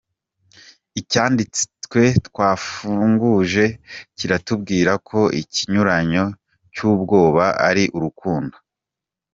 Icyanditswe 1.01 2.01
twafunguje 2.27 3.65
kiratubwira 4.17 4.91
ko 5.07 5.19
ikinyuranyo 5.41 6.25
cy'ubwoba 6.73 7.45
ari 7.69 7.83
urukundo. 7.97 8.55